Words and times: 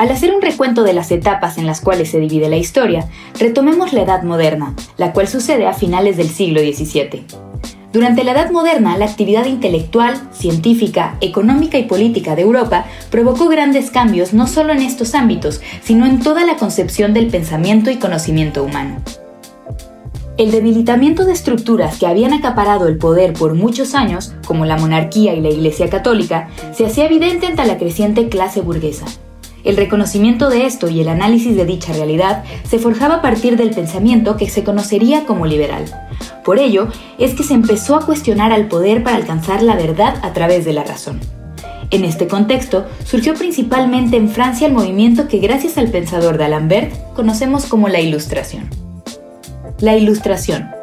Al 0.00 0.10
hacer 0.10 0.34
un 0.34 0.40
recuento 0.40 0.82
de 0.82 0.94
las 0.94 1.10
etapas 1.10 1.58
en 1.58 1.66
las 1.66 1.82
cuales 1.82 2.10
se 2.10 2.18
divide 2.18 2.48
la 2.48 2.56
historia, 2.56 3.06
retomemos 3.38 3.92
la 3.92 4.00
Edad 4.00 4.22
Moderna, 4.22 4.74
la 4.96 5.12
cual 5.12 5.28
sucede 5.28 5.66
a 5.66 5.74
finales 5.74 6.16
del 6.16 6.30
siglo 6.30 6.62
XVII. 6.62 7.26
Durante 7.92 8.24
la 8.24 8.32
Edad 8.32 8.50
Moderna, 8.50 8.96
la 8.96 9.04
actividad 9.04 9.44
intelectual, 9.44 10.18
científica, 10.32 11.18
económica 11.20 11.76
y 11.76 11.84
política 11.84 12.34
de 12.34 12.40
Europa 12.40 12.86
provocó 13.10 13.48
grandes 13.48 13.90
cambios 13.90 14.32
no 14.32 14.46
solo 14.46 14.72
en 14.72 14.80
estos 14.80 15.14
ámbitos, 15.14 15.60
sino 15.82 16.06
en 16.06 16.20
toda 16.20 16.46
la 16.46 16.56
concepción 16.56 17.12
del 17.12 17.26
pensamiento 17.26 17.90
y 17.90 17.96
conocimiento 17.96 18.64
humano. 18.64 19.02
El 20.38 20.50
debilitamiento 20.50 21.26
de 21.26 21.34
estructuras 21.34 21.98
que 21.98 22.06
habían 22.06 22.32
acaparado 22.32 22.88
el 22.88 22.96
poder 22.96 23.34
por 23.34 23.52
muchos 23.52 23.94
años, 23.94 24.32
como 24.46 24.64
la 24.64 24.78
monarquía 24.78 25.34
y 25.34 25.42
la 25.42 25.50
Iglesia 25.50 25.90
católica, 25.90 26.48
se 26.72 26.86
hacía 26.86 27.04
evidente 27.04 27.48
ante 27.48 27.66
la 27.66 27.76
creciente 27.76 28.30
clase 28.30 28.62
burguesa. 28.62 29.04
El 29.64 29.76
reconocimiento 29.76 30.48
de 30.48 30.66
esto 30.66 30.88
y 30.88 31.00
el 31.00 31.08
análisis 31.08 31.56
de 31.56 31.66
dicha 31.66 31.92
realidad 31.92 32.44
se 32.68 32.78
forjaba 32.78 33.16
a 33.16 33.22
partir 33.22 33.56
del 33.56 33.70
pensamiento 33.70 34.36
que 34.36 34.48
se 34.48 34.64
conocería 34.64 35.26
como 35.26 35.46
liberal. 35.46 35.84
Por 36.44 36.58
ello, 36.58 36.88
es 37.18 37.34
que 37.34 37.42
se 37.42 37.54
empezó 37.54 37.96
a 37.96 38.06
cuestionar 38.06 38.52
al 38.52 38.68
poder 38.68 39.02
para 39.02 39.16
alcanzar 39.16 39.62
la 39.62 39.76
verdad 39.76 40.16
a 40.22 40.32
través 40.32 40.64
de 40.64 40.72
la 40.72 40.84
razón. 40.84 41.20
En 41.90 42.04
este 42.04 42.28
contexto, 42.28 42.86
surgió 43.04 43.34
principalmente 43.34 44.16
en 44.16 44.28
Francia 44.28 44.66
el 44.66 44.72
movimiento 44.72 45.28
que 45.28 45.38
gracias 45.38 45.76
al 45.76 45.90
pensador 45.90 46.38
d'Alembert 46.38 46.92
conocemos 47.14 47.66
como 47.66 47.88
la 47.88 48.00
Ilustración. 48.00 48.70
La 49.80 49.96
Ilustración 49.96 50.79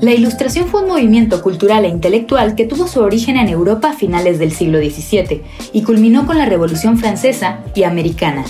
la 0.00 0.12
Ilustración 0.12 0.68
fue 0.68 0.82
un 0.82 0.88
movimiento 0.88 1.42
cultural 1.42 1.84
e 1.84 1.88
intelectual 1.88 2.54
que 2.54 2.66
tuvo 2.66 2.86
su 2.86 3.00
origen 3.00 3.36
en 3.36 3.48
Europa 3.48 3.90
a 3.90 3.92
finales 3.94 4.38
del 4.38 4.52
siglo 4.52 4.78
XVII 4.78 5.42
y 5.72 5.82
culminó 5.82 6.26
con 6.26 6.38
la 6.38 6.44
Revolución 6.44 6.98
Francesa 6.98 7.60
y 7.74 7.84
Americana. 7.84 8.44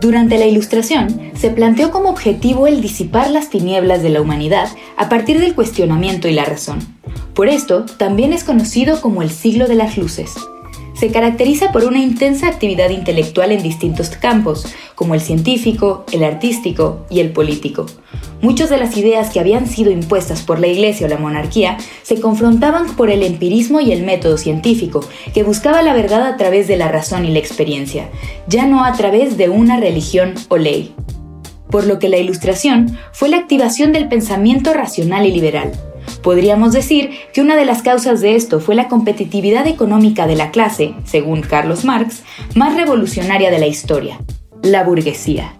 Durante 0.00 0.36
la 0.36 0.46
Ilustración, 0.46 1.32
se 1.34 1.50
planteó 1.50 1.90
como 1.90 2.10
objetivo 2.10 2.66
el 2.66 2.82
disipar 2.82 3.30
las 3.30 3.48
tinieblas 3.48 4.02
de 4.02 4.10
la 4.10 4.20
humanidad 4.20 4.68
a 4.98 5.08
partir 5.08 5.40
del 5.40 5.54
cuestionamiento 5.54 6.28
y 6.28 6.34
la 6.34 6.44
razón. 6.44 6.78
Por 7.32 7.48
esto, 7.48 7.86
también 7.96 8.32
es 8.32 8.44
conocido 8.44 9.00
como 9.00 9.22
el 9.22 9.30
siglo 9.30 9.66
de 9.66 9.76
las 9.76 9.96
luces 9.96 10.34
se 11.04 11.12
caracteriza 11.12 11.70
por 11.70 11.84
una 11.84 11.98
intensa 11.98 12.48
actividad 12.48 12.88
intelectual 12.88 13.52
en 13.52 13.62
distintos 13.62 14.08
campos, 14.08 14.64
como 14.94 15.12
el 15.12 15.20
científico, 15.20 16.06
el 16.12 16.24
artístico 16.24 17.04
y 17.10 17.20
el 17.20 17.30
político. 17.30 17.84
Muchas 18.40 18.70
de 18.70 18.78
las 18.78 18.96
ideas 18.96 19.28
que 19.28 19.38
habían 19.38 19.66
sido 19.66 19.90
impuestas 19.90 20.40
por 20.40 20.60
la 20.60 20.66
Iglesia 20.66 21.06
o 21.06 21.10
la 21.10 21.18
monarquía 21.18 21.76
se 22.02 22.22
confrontaban 22.22 22.96
por 22.96 23.10
el 23.10 23.22
empirismo 23.22 23.82
y 23.82 23.92
el 23.92 24.02
método 24.02 24.38
científico, 24.38 25.06
que 25.34 25.42
buscaba 25.42 25.82
la 25.82 25.92
verdad 25.92 26.22
a 26.22 26.38
través 26.38 26.68
de 26.68 26.78
la 26.78 26.88
razón 26.88 27.26
y 27.26 27.32
la 27.32 27.38
experiencia, 27.38 28.08
ya 28.46 28.64
no 28.64 28.82
a 28.82 28.94
través 28.94 29.36
de 29.36 29.50
una 29.50 29.78
religión 29.78 30.32
o 30.48 30.56
ley. 30.56 30.94
Por 31.68 31.86
lo 31.86 31.98
que 31.98 32.08
la 32.08 32.16
Ilustración 32.16 32.96
fue 33.12 33.28
la 33.28 33.36
activación 33.36 33.92
del 33.92 34.08
pensamiento 34.08 34.72
racional 34.72 35.26
y 35.26 35.32
liberal, 35.32 35.72
Podríamos 36.24 36.72
decir 36.72 37.10
que 37.34 37.42
una 37.42 37.54
de 37.54 37.66
las 37.66 37.82
causas 37.82 38.22
de 38.22 38.34
esto 38.34 38.58
fue 38.58 38.74
la 38.74 38.88
competitividad 38.88 39.66
económica 39.66 40.26
de 40.26 40.36
la 40.36 40.50
clase, 40.50 40.94
según 41.04 41.42
Carlos 41.42 41.84
Marx, 41.84 42.22
más 42.54 42.74
revolucionaria 42.74 43.50
de 43.50 43.58
la 43.58 43.66
historia, 43.66 44.18
la 44.62 44.84
burguesía. 44.84 45.52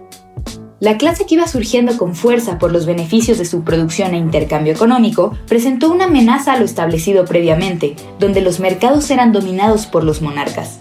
La 0.81 0.97
clase 0.97 1.27
que 1.27 1.35
iba 1.35 1.47
surgiendo 1.47 1.99
con 1.99 2.15
fuerza 2.15 2.59
por 2.59 2.73
los 2.73 2.87
beneficios 2.87 3.37
de 3.37 3.45
su 3.45 3.63
producción 3.63 4.15
e 4.15 4.19
intercambio 4.19 4.73
económico 4.73 5.37
presentó 5.47 5.93
una 5.93 6.07
amenaza 6.07 6.55
a 6.55 6.59
lo 6.59 6.65
establecido 6.65 7.27
previamente, 7.27 7.95
donde 8.19 8.41
los 8.41 8.59
mercados 8.59 9.11
eran 9.11 9.33
dominados 9.33 9.85
por 9.85 10.03
los 10.03 10.23
monarcas. 10.23 10.81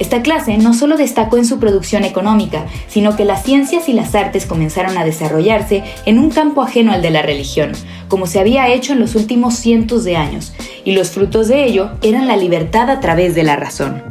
Esta 0.00 0.22
clase 0.22 0.58
no 0.58 0.74
solo 0.74 0.96
destacó 0.96 1.36
en 1.36 1.44
su 1.44 1.60
producción 1.60 2.04
económica, 2.04 2.66
sino 2.88 3.14
que 3.16 3.24
las 3.24 3.44
ciencias 3.44 3.88
y 3.88 3.92
las 3.92 4.14
artes 4.14 4.44
comenzaron 4.44 4.98
a 4.98 5.04
desarrollarse 5.04 5.84
en 6.04 6.18
un 6.18 6.30
campo 6.30 6.62
ajeno 6.62 6.92
al 6.92 7.00
de 7.00 7.10
la 7.10 7.22
religión, 7.22 7.72
como 8.08 8.26
se 8.26 8.40
había 8.40 8.68
hecho 8.68 8.92
en 8.92 9.00
los 9.00 9.14
últimos 9.14 9.54
cientos 9.54 10.02
de 10.02 10.16
años, 10.16 10.52
y 10.84 10.92
los 10.92 11.10
frutos 11.10 11.46
de 11.46 11.64
ello 11.64 11.90
eran 12.02 12.26
la 12.26 12.36
libertad 12.36 12.90
a 12.90 12.98
través 12.98 13.36
de 13.36 13.44
la 13.44 13.54
razón. 13.54 14.02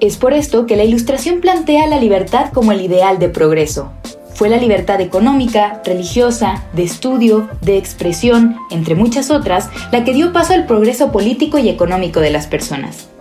Es 0.00 0.16
por 0.16 0.32
esto 0.32 0.66
que 0.66 0.76
la 0.76 0.82
Ilustración 0.82 1.40
plantea 1.40 1.86
la 1.86 2.00
libertad 2.00 2.50
como 2.52 2.72
el 2.72 2.80
ideal 2.80 3.20
de 3.20 3.28
progreso. 3.28 3.92
Fue 4.34 4.48
la 4.48 4.56
libertad 4.56 5.00
económica, 5.00 5.80
religiosa, 5.84 6.64
de 6.72 6.82
estudio, 6.82 7.48
de 7.60 7.78
expresión, 7.78 8.56
entre 8.70 8.96
muchas 8.96 9.30
otras, 9.30 9.68
la 9.92 10.02
que 10.02 10.12
dio 10.12 10.32
paso 10.32 10.54
al 10.54 10.66
progreso 10.66 11.12
político 11.12 11.58
y 11.58 11.68
económico 11.68 12.18
de 12.18 12.30
las 12.30 12.48
personas 12.48 13.11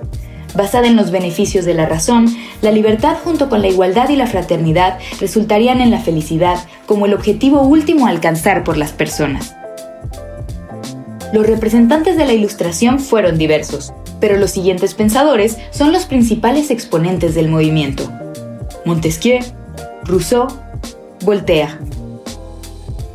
basada 0.54 0.88
en 0.88 0.96
los 0.96 1.12
beneficios 1.12 1.66
de 1.66 1.74
la 1.74 1.86
razón, 1.86 2.28
la 2.62 2.72
libertad 2.72 3.18
junto 3.24 3.50
con 3.50 3.62
la 3.62 3.68
igualdad 3.68 4.10
y 4.10 4.16
la 4.16 4.28
fraternidad 4.28 5.00
resultarían 5.20 5.82
en 5.82 5.92
la 5.92 6.00
felicidad 6.00 6.66
como 6.86 7.06
el 7.06 7.14
objetivo 7.14 7.62
último 7.62 8.08
a 8.08 8.10
alcanzar 8.10 8.64
por 8.64 8.78
las 8.78 8.92
personas. 8.92 9.56
Los 11.34 11.48
representantes 11.48 12.18
de 12.18 12.26
la 12.26 12.34
Ilustración 12.34 13.00
fueron 13.00 13.38
diversos, 13.38 13.94
pero 14.20 14.38
los 14.38 14.52
siguientes 14.52 14.94
pensadores 14.94 15.58
son 15.72 15.94
los 15.94 16.06
principales 16.06 16.72
exponentes 16.72 17.36
del 17.36 17.50
movimiento. 17.50 18.12
Montesquieu, 18.86 19.40
Rousseau, 20.04 20.48
Voltaire. 21.24 21.78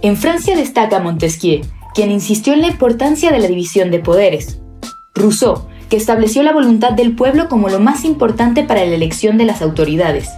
En 0.00 0.16
Francia 0.16 0.56
destaca 0.56 0.98
Montesquieu, 0.98 1.62
quien 1.94 2.10
insistió 2.10 2.52
en 2.52 2.62
la 2.62 2.68
importancia 2.68 3.30
de 3.30 3.38
la 3.38 3.48
división 3.48 3.90
de 3.90 3.98
poderes. 3.98 4.60
Rousseau, 5.14 5.66
que 5.88 5.96
estableció 5.96 6.42
la 6.42 6.52
voluntad 6.52 6.92
del 6.92 7.12
pueblo 7.12 7.48
como 7.48 7.68
lo 7.68 7.80
más 7.80 8.04
importante 8.04 8.64
para 8.64 8.84
la 8.84 8.94
elección 8.94 9.38
de 9.38 9.44
las 9.44 9.62
autoridades, 9.62 10.28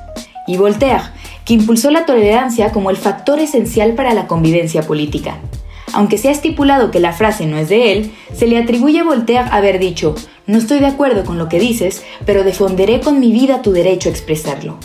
y 0.47 0.57
Voltaire, 0.57 1.03
que 1.45 1.55
impulsó 1.55 1.91
la 1.91 2.07
tolerancia 2.07 2.73
como 2.73 2.91
el 2.91 2.97
factor 2.97 3.39
esencial 3.39 3.95
para 3.95 4.15
la 4.15 4.27
convivencia 4.27 4.83
política. 4.83 5.39
Aunque 5.93 6.19
se 6.19 6.29
ha 6.29 6.33
estipulado 6.33 6.91
que 6.91 7.01
la 7.01 7.13
frase 7.13 7.47
no 7.47 7.57
es 7.57 7.69
de 7.69 7.93
él, 7.93 8.13
se 8.35 8.47
le 8.47 8.59
atribuye 8.59 9.01
a 9.01 9.05
Voltaire 9.05 9.49
haber 9.51 9.79
dicho, 9.79 10.15
no 10.47 10.59
estoy 10.59 10.81
de 10.81 10.87
acuerdo 10.87 11.25
con 11.25 11.39
lo 11.39 11.49
que 11.49 11.59
dices, 11.59 12.05
pero 12.27 12.45
defenderé 12.45 13.01
con 13.01 13.21
mi 13.21 13.33
vida 13.33 13.63
tu 13.63 13.73
derecho 13.73 14.09
a 14.09 14.13
expresarlo. 14.13 14.79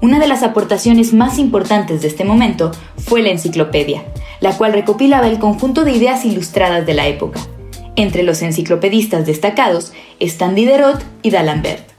Una 0.00 0.18
de 0.18 0.26
las 0.26 0.42
aportaciones 0.42 1.12
más 1.12 1.38
importantes 1.38 2.02
de 2.02 2.08
este 2.08 2.24
momento 2.24 2.72
fue 2.96 3.22
la 3.22 3.30
enciclopedia, 3.30 4.04
la 4.40 4.56
cual 4.56 4.72
recopilaba 4.72 5.28
el 5.28 5.38
conjunto 5.38 5.84
de 5.84 5.92
ideas 5.92 6.24
ilustradas 6.24 6.84
de 6.86 6.94
la 6.94 7.06
época, 7.06 7.40
entre 7.96 8.22
los 8.22 8.42
enciclopedistas 8.42 9.26
destacados 9.26 9.92
están 10.20 10.54
Diderot 10.54 11.02
y 11.22 11.30
D'Alembert. 11.30 11.92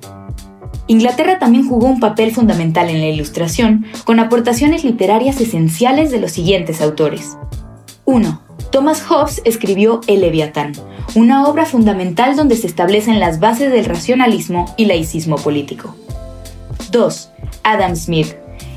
Inglaterra 0.88 1.40
también 1.40 1.68
jugó 1.68 1.88
un 1.88 2.00
papel 2.00 2.31
fundamental 2.31 2.90
en 2.90 3.00
la 3.00 3.08
ilustración, 3.08 3.86
con 4.03 4.20
aportaciones 4.20 4.84
literarias 4.84 5.40
esenciales 5.40 6.12
de 6.12 6.20
los 6.20 6.32
siguientes 6.32 6.82
autores. 6.82 7.38
1. 8.06 8.42
Thomas 8.72 9.02
Hobbes 9.02 9.42
escribió 9.46 10.02
El 10.08 10.22
Leviatán, 10.22 10.74
una 11.16 11.48
obra 11.48 11.66
fundamental 11.66 12.36
donde 12.36 12.58
se 12.58 12.68
establecen 12.68 13.20
las 13.20 13.40
bases 13.40 13.72
del 13.72 13.86
racionalismo 13.86 14.74
y 14.78 14.86
laicismo 14.86 15.38
político. 15.38 15.96
2. 16.92 17.30
Adam 17.64 17.96
Smith 17.96 18.36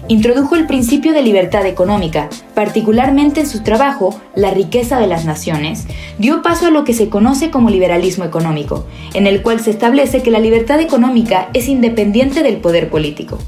Introdujo 0.09 0.55
el 0.55 0.67
principio 0.69 1.13
de 1.13 1.23
libertad 1.23 1.67
económica, 1.67 2.29
particularmente 2.55 3.41
en 3.41 3.49
su 3.49 3.65
trabajo 3.65 4.21
La 4.37 4.53
riqueza 4.53 5.01
de 5.01 5.09
las 5.09 5.25
naciones, 5.25 5.85
dio 6.19 6.43
paso 6.43 6.67
a 6.67 6.71
lo 6.71 6.85
que 6.85 6.95
se 6.95 7.09
conoce 7.09 7.51
como 7.51 7.71
liberalismo 7.71 8.25
económico, 8.25 8.87
en 9.15 9.27
el 9.27 9.43
cual 9.43 9.59
se 9.59 9.71
establece 9.71 10.23
que 10.23 10.31
la 10.31 10.39
libertad 10.39 10.81
económica 10.81 11.49
es 11.55 11.67
independiente 11.67 12.45
del 12.45 12.59
poder 12.59 12.89
político. 12.89 13.39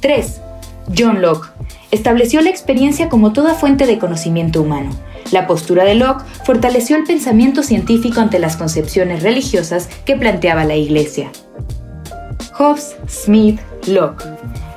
3. 0.00 0.40
John 0.96 1.22
Locke 1.22 1.50
estableció 1.92 2.40
la 2.40 2.50
experiencia 2.50 3.08
como 3.08 3.32
toda 3.32 3.54
fuente 3.54 3.86
de 3.86 3.98
conocimiento 3.98 4.62
humano. 4.62 4.90
La 5.30 5.46
postura 5.46 5.84
de 5.84 5.94
Locke 5.94 6.24
fortaleció 6.42 6.96
el 6.96 7.04
pensamiento 7.04 7.62
científico 7.62 8.20
ante 8.20 8.40
las 8.40 8.56
concepciones 8.56 9.22
religiosas 9.22 9.88
que 10.04 10.16
planteaba 10.16 10.64
la 10.64 10.74
Iglesia. 10.74 11.30
Hobbes, 12.58 12.96
Smith, 13.08 13.60
Locke 13.86 14.24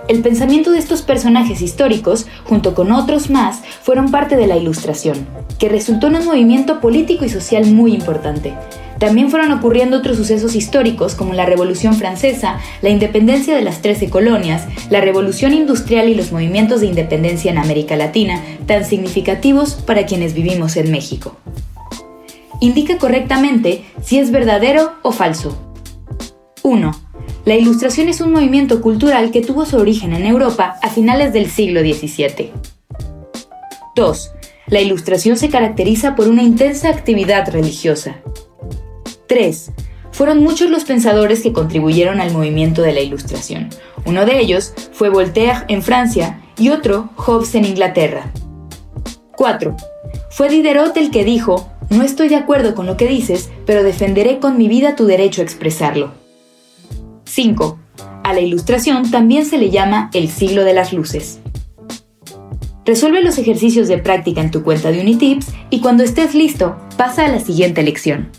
El 0.09 0.23
pensamiento 0.23 0.71
de 0.71 0.79
estos 0.79 1.03
personajes 1.03 1.61
históricos, 1.61 2.25
junto 2.43 2.73
con 2.73 2.91
otros 2.91 3.29
más, 3.29 3.61
fueron 3.83 4.09
parte 4.09 4.37
de 4.37 4.47
la 4.47 4.57
Ilustración, 4.57 5.27
que 5.59 5.69
resultó 5.69 6.07
en 6.07 6.15
un 6.15 6.25
movimiento 6.25 6.81
político 6.81 7.25
y 7.25 7.29
social 7.29 7.67
muy 7.67 7.93
importante. 7.93 8.55
También 8.97 9.29
fueron 9.29 9.51
ocurriendo 9.51 9.97
otros 9.97 10.17
sucesos 10.17 10.55
históricos 10.55 11.13
como 11.13 11.35
la 11.35 11.45
Revolución 11.45 11.93
Francesa, 11.93 12.59
la 12.81 12.89
independencia 12.89 13.55
de 13.55 13.61
las 13.61 13.83
Trece 13.83 14.09
Colonias, 14.09 14.65
la 14.89 14.99
Revolución 14.99 15.53
Industrial 15.53 16.09
y 16.09 16.15
los 16.15 16.31
movimientos 16.31 16.81
de 16.81 16.87
independencia 16.87 17.51
en 17.51 17.59
América 17.59 17.95
Latina, 17.95 18.41
tan 18.65 18.85
significativos 18.85 19.75
para 19.75 20.07
quienes 20.07 20.33
vivimos 20.33 20.75
en 20.75 20.89
México. 20.89 21.37
Indica 22.61 22.97
correctamente 22.97 23.85
si 24.01 24.17
es 24.17 24.31
verdadero 24.31 24.93
o 25.03 25.11
falso. 25.11 25.55
1. 26.63 27.08
La 27.45 27.55
Ilustración 27.55 28.09
es 28.09 28.19
un 28.19 28.33
movimiento 28.33 28.81
cultural 28.81 29.31
que 29.31 29.41
tuvo 29.41 29.65
su 29.65 29.77
origen 29.77 30.13
en 30.13 30.25
Europa 30.25 30.75
a 30.81 30.89
finales 30.89 31.31
del 31.31 31.49
siglo 31.49 31.79
XVII. 31.79 32.51
2. 33.95 34.31
La 34.67 34.81
Ilustración 34.81 35.37
se 35.37 35.49
caracteriza 35.49 36.15
por 36.15 36.27
una 36.27 36.43
intensa 36.43 36.89
actividad 36.89 37.49
religiosa. 37.49 38.17
3. 39.27 39.71
Fueron 40.11 40.43
muchos 40.43 40.69
los 40.69 40.83
pensadores 40.83 41.41
que 41.41 41.53
contribuyeron 41.53 42.19
al 42.19 42.33
movimiento 42.33 42.81
de 42.81 42.91
la 42.91 42.99
Ilustración. 42.99 43.69
Uno 44.05 44.25
de 44.25 44.39
ellos 44.39 44.73
fue 44.91 45.09
Voltaire 45.09 45.63
en 45.69 45.81
Francia 45.81 46.41
y 46.57 46.69
otro 46.69 47.09
Hobbes 47.15 47.55
en 47.55 47.65
Inglaterra. 47.65 48.31
4. 49.37 49.77
Fue 50.29 50.49
Diderot 50.49 50.97
el 50.97 51.09
que 51.09 51.23
dijo, 51.23 51.69
no 51.89 52.03
estoy 52.03 52.27
de 52.27 52.35
acuerdo 52.35 52.75
con 52.75 52.85
lo 52.85 52.97
que 52.97 53.07
dices, 53.07 53.49
pero 53.65 53.81
defenderé 53.81 54.39
con 54.39 54.57
mi 54.57 54.67
vida 54.67 54.97
tu 54.97 55.05
derecho 55.05 55.41
a 55.41 55.45
expresarlo. 55.45 56.18
5. 57.29 57.79
A 58.23 58.33
la 58.33 58.41
ilustración 58.41 59.09
también 59.11 59.45
se 59.45 59.57
le 59.57 59.69
llama 59.69 60.09
el 60.13 60.29
siglo 60.29 60.63
de 60.63 60.73
las 60.73 60.93
luces. 60.93 61.39
Resuelve 62.85 63.21
los 63.21 63.37
ejercicios 63.37 63.87
de 63.87 63.99
práctica 63.99 64.41
en 64.41 64.51
tu 64.51 64.63
cuenta 64.63 64.91
de 64.91 64.99
Unitips 64.99 65.47
y 65.69 65.79
cuando 65.79 66.03
estés 66.03 66.33
listo, 66.33 66.77
pasa 66.97 67.25
a 67.25 67.29
la 67.29 67.39
siguiente 67.39 67.83
lección. 67.83 68.29